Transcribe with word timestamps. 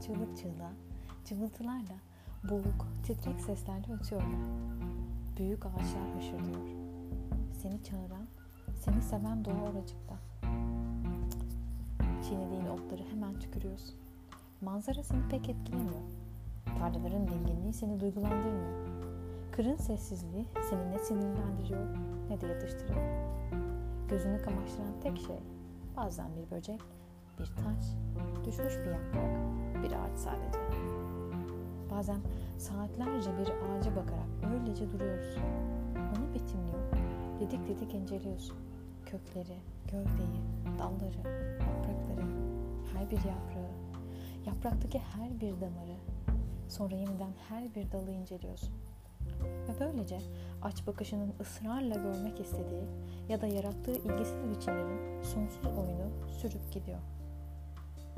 çığlık 0.00 0.36
çığlığa, 0.36 0.72
cıvıltılarla, 1.24 1.96
boğuk, 2.50 2.86
titrek 3.02 3.40
seslerle 3.40 3.94
ötüyorlar. 3.94 4.40
Büyük 5.38 5.66
ağaçlar 5.66 6.16
hışırdıyor. 6.16 6.68
Seni 7.62 7.82
çağıran, 7.82 8.26
seni 8.74 9.02
seven 9.02 9.44
doğa 9.44 9.62
oracıkta. 9.70 10.14
Çiğnediğin 12.28 12.66
otları 12.66 13.02
hemen 13.10 13.38
tükürüyorsun. 13.38 13.94
Manzara 14.60 15.02
seni 15.02 15.28
pek 15.28 15.48
etkilemiyor. 15.48 16.02
Tarlaların 16.78 17.28
dinginliği 17.28 17.72
seni 17.72 18.00
duygulandırmıyor. 18.00 18.88
Kırın 19.52 19.76
sessizliği 19.76 20.46
seni 20.70 20.90
ne 20.90 20.98
sinirlendiriyor 20.98 21.96
ne 22.30 22.40
de 22.40 22.46
yatıştırıyor. 22.46 23.30
Gözünü 24.08 24.42
kamaştıran 24.42 25.00
tek 25.02 25.18
şey 25.18 25.36
bazen 25.96 26.28
bir 26.36 26.56
böcek, 26.56 26.80
bir 27.38 27.46
taş, 27.46 27.84
düşmüş 28.46 28.78
bir 28.78 28.90
yaprak, 28.90 29.30
bir 29.82 29.92
ağaç 29.92 30.18
sadece. 30.18 30.58
Bazen 31.90 32.20
saatlerce 32.58 33.30
bir 33.38 33.48
ağaca 33.48 33.96
bakarak 33.96 34.54
öylece 34.54 34.92
duruyoruz. 34.92 35.36
Onu 35.96 36.34
betimliyor, 36.34 36.92
didik 37.40 37.68
didik 37.68 37.94
inceliyorsun. 37.94 38.56
Kökleri, 39.06 39.58
gövdeyi, 39.84 40.40
dalları, 40.78 41.50
yaprakları, 41.52 42.26
her 42.94 43.10
bir 43.10 43.16
yaprağı, 43.16 43.70
yapraktaki 44.46 44.98
her 44.98 45.40
bir 45.40 45.60
damarı, 45.60 45.96
sonra 46.68 46.94
yeniden 46.94 47.32
her 47.48 47.74
bir 47.74 47.92
dalı 47.92 48.10
inceliyorsun. 48.10 48.74
Ve 49.40 49.72
böylece 49.80 50.18
aç 50.62 50.86
bakışının 50.86 51.34
ısrarla 51.40 51.94
görmek 51.94 52.40
istediği 52.40 52.84
ya 53.28 53.40
da 53.40 53.46
yarattığı 53.46 53.94
ilgisiz 53.94 54.50
biçimlerin 54.50 55.22
sonsuz 55.22 55.66
oyunu 55.66 56.10
sürüp 56.40 56.72
gidiyor. 56.72 56.98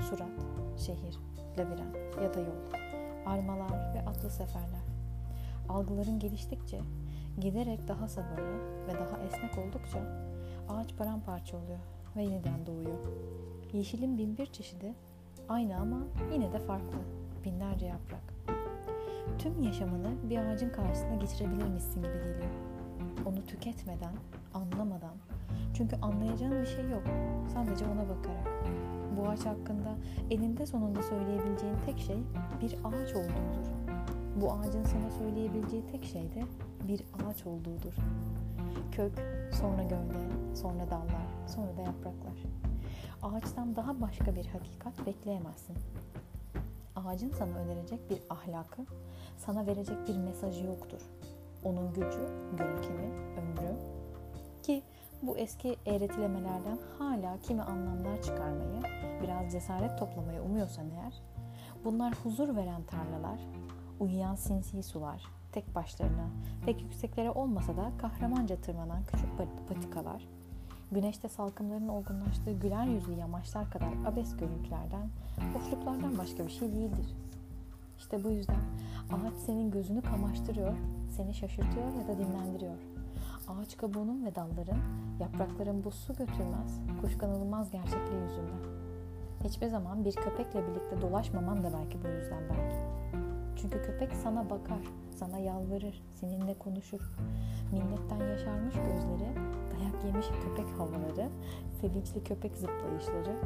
Surat, 0.00 0.46
şehir, 0.76 1.18
labirent 1.58 1.96
ya 2.22 2.34
da 2.34 2.40
yol, 2.40 2.82
armalar 3.26 3.94
ve 3.94 4.00
atlı 4.06 4.30
seferler. 4.30 4.82
Algıların 5.68 6.18
geliştikçe, 6.18 6.80
giderek 7.40 7.88
daha 7.88 8.08
sabırlı 8.08 8.58
ve 8.86 8.92
daha 8.92 9.18
esnek 9.18 9.58
oldukça 9.58 9.98
ağaç 10.68 10.96
paramparça 10.96 11.56
oluyor 11.56 11.78
ve 12.16 12.22
yeniden 12.22 12.66
doğuyor. 12.66 12.98
Yeşilin 13.72 14.18
bin 14.18 14.38
bir 14.38 14.46
çeşidi 14.46 14.94
aynı 15.48 15.76
ama 15.76 15.98
yine 16.32 16.52
de 16.52 16.58
farklı. 16.58 16.98
Binlerce 17.44 17.86
yaprak. 17.86 18.34
Tüm 19.38 19.62
yaşamını 19.62 20.30
bir 20.30 20.38
ağacın 20.38 20.70
karşısına 20.70 21.14
geçirebilir 21.14 21.68
misin 21.68 22.02
gibi 22.02 22.12
geliyor. 22.12 22.50
Onu 23.26 23.46
tüketmeden, 23.46 24.14
anlamadan. 24.54 25.14
Çünkü 25.74 25.96
anlayacağın 25.96 26.62
bir 26.62 26.66
şey 26.66 26.90
yok. 26.90 27.02
Sadece 27.54 27.84
ona 27.84 28.08
bakarak. 28.08 28.52
Bu 29.16 29.28
ağaç 29.28 29.46
hakkında 29.46 29.96
eninde 30.30 30.66
sonunda 30.66 31.02
söyleyebileceğin 31.02 31.76
tek 31.86 31.98
şey 31.98 32.18
bir 32.60 32.72
ağaç 32.84 33.14
olduğudur. 33.14 33.66
Bu 34.36 34.52
ağacın 34.52 34.84
sana 34.84 35.10
söyleyebileceği 35.10 35.86
tek 35.92 36.04
şey 36.04 36.22
de 36.22 36.44
bir 36.88 37.02
ağaç 37.14 37.46
olduğudur. 37.46 37.94
Kök, 38.92 39.12
sonra 39.60 39.82
gövde, 39.82 40.54
sonra 40.54 40.90
dallar, 40.90 41.26
sonra 41.46 41.76
da 41.76 41.80
yapraklar. 41.80 42.42
Ağaçtan 43.22 43.76
daha 43.76 44.00
başka 44.00 44.36
bir 44.36 44.46
hakikat 44.46 45.06
bekleyemezsin. 45.06 45.76
Ağacın 46.96 47.30
sana 47.30 47.58
önerecek 47.58 48.10
bir 48.10 48.18
ahlakı, 48.30 48.82
sana 49.36 49.66
verecek 49.66 49.96
bir 50.08 50.16
mesajı 50.18 50.66
yoktur. 50.66 51.00
Onun 51.64 51.92
gücü, 51.92 52.28
görkemi, 52.58 53.10
ömrü 53.38 53.76
ki 54.62 54.82
bu 55.22 55.38
eski 55.38 55.76
eğretilemelerden 55.86 56.78
hala 56.98 57.38
kimi 57.38 57.62
anlamlar 57.62 58.22
çıkarmayı, 58.22 58.82
biraz 59.22 59.52
cesaret 59.52 59.98
toplamayı 59.98 60.42
umuyorsan 60.42 60.90
eğer, 60.90 61.22
bunlar 61.84 62.14
huzur 62.22 62.56
veren 62.56 62.82
tarlalar, 62.82 63.40
uyuyan 64.00 64.34
sinsi 64.34 64.82
sular, 64.82 65.22
tek 65.52 65.74
başlarına, 65.74 66.26
pek 66.66 66.82
yükseklere 66.82 67.30
olmasa 67.30 67.76
da 67.76 67.90
kahramanca 67.98 68.56
tırmanan 68.56 69.04
küçük 69.04 69.28
patikalar, 69.68 70.28
güneşte 70.92 71.28
salkımların 71.28 71.88
olgunlaştığı 71.88 72.52
güler 72.52 72.86
yüzlü 72.86 73.12
yamaçlar 73.12 73.70
kadar 73.70 73.92
abes 74.06 74.36
görüntülerden, 74.36 75.08
boşluklardan 75.54 76.18
başka 76.18 76.46
bir 76.46 76.50
şey 76.50 76.72
değildir. 76.72 77.16
İşte 77.98 78.24
bu 78.24 78.30
yüzden 78.30 78.62
ağaç 79.12 79.34
senin 79.46 79.70
gözünü 79.70 80.02
kamaştırıyor, 80.02 80.74
seni 81.16 81.34
şaşırtıyor 81.34 81.94
ya 82.00 82.08
da 82.08 82.18
dinlendiriyor. 82.18 82.91
Ağaç 83.52 83.76
kabuğunun 83.76 84.26
ve 84.26 84.34
dalların, 84.34 84.78
yaprakların 85.20 85.84
bu 85.84 85.90
su 85.90 86.12
götürmez, 86.12 86.80
kuşkanılmaz 87.00 87.70
gerçekliği 87.70 88.22
yüzünden. 88.22 88.62
Hiçbir 89.44 89.66
zaman 89.68 90.04
bir 90.04 90.12
köpekle 90.12 90.68
birlikte 90.68 91.00
dolaşmaman 91.00 91.64
da 91.64 91.72
belki 91.72 91.98
bu 92.04 92.08
yüzden 92.08 92.42
belki. 92.50 92.76
Çünkü 93.56 93.82
köpek 93.82 94.12
sana 94.14 94.50
bakar, 94.50 94.80
sana 95.16 95.38
yalvarır, 95.38 96.02
seninle 96.14 96.58
konuşur. 96.58 97.16
Minnetten 97.72 98.26
yaşarmış 98.26 98.74
gözleri, 98.74 99.36
dayak 99.70 100.04
yemiş 100.04 100.26
köpek 100.26 100.66
havaları, 100.78 101.28
sevinçli 101.80 102.24
köpek 102.24 102.56
zıplayışları 102.56 103.36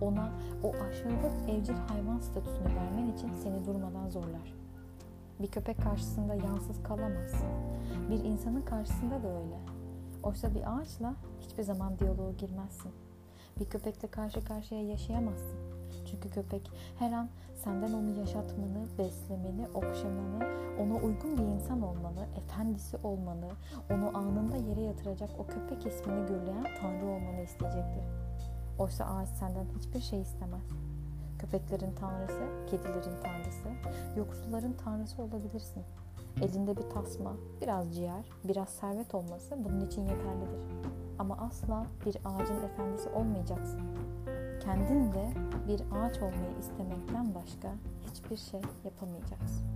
ona 0.00 0.32
o 0.62 0.68
aşağılık 0.68 1.48
evcil 1.48 1.74
hayvan 1.74 2.18
statüsünü 2.18 2.68
vermen 2.76 3.12
için 3.12 3.32
seni 3.42 3.64
durmadan 3.66 4.08
zorlar. 4.08 4.63
Bir 5.40 5.46
köpek 5.46 5.82
karşısında 5.82 6.34
yansız 6.34 6.82
kalamazsın. 6.82 7.48
Bir 8.10 8.24
insanın 8.24 8.62
karşısında 8.62 9.22
da 9.22 9.28
öyle. 9.28 9.58
Oysa 10.22 10.54
bir 10.54 10.78
ağaçla 10.78 11.14
hiçbir 11.40 11.62
zaman 11.62 11.98
diyaloğa 11.98 12.30
girmezsin. 12.30 12.92
Bir 13.60 13.64
köpekle 13.64 14.08
karşı 14.08 14.44
karşıya 14.44 14.82
yaşayamazsın. 14.82 15.58
Çünkü 16.10 16.30
köpek 16.30 16.70
her 16.98 17.12
an 17.12 17.28
senden 17.64 17.92
onu 17.92 18.18
yaşatmanı, 18.18 18.86
beslemeni, 18.98 19.68
okşamanı, 19.74 20.44
ona 20.80 20.94
uygun 20.94 21.38
bir 21.38 21.42
insan 21.42 21.82
olmanı, 21.82 22.26
efendisi 22.36 22.96
olmanı, 22.96 23.50
onu 23.90 24.18
anında 24.18 24.56
yere 24.56 24.80
yatıracak 24.80 25.30
o 25.38 25.46
köpek 25.46 25.86
ismini 25.86 26.26
gürleyen 26.26 26.66
Tanrı 26.80 27.06
olmanı 27.06 27.40
isteyecektir. 27.40 28.04
Oysa 28.78 29.04
ağaç 29.04 29.28
senden 29.28 29.66
hiçbir 29.78 30.00
şey 30.00 30.20
istemez. 30.20 30.62
Köpeklerin 31.44 31.94
tanrısı, 31.94 32.40
kedilerin 32.66 33.22
tanrısı, 33.22 33.68
yoksulların 34.16 34.72
tanrısı 34.72 35.22
olabilirsin. 35.22 35.82
Elinde 36.42 36.76
bir 36.76 36.90
tasma, 36.90 37.32
biraz 37.62 37.94
ciğer, 37.94 38.24
biraz 38.44 38.68
servet 38.68 39.14
olması 39.14 39.64
bunun 39.64 39.80
için 39.80 40.02
yeterlidir. 40.02 40.60
Ama 41.18 41.36
asla 41.36 41.86
bir 42.06 42.16
ağacın 42.24 42.62
efendisi 42.62 43.08
olmayacaksın. 43.08 43.80
Kendin 44.60 45.12
de 45.12 45.32
bir 45.68 45.80
ağaç 45.80 46.16
olmayı 46.16 46.58
istemekten 46.60 47.34
başka 47.34 47.74
hiçbir 48.10 48.36
şey 48.36 48.60
yapamayacaksın. 48.84 49.66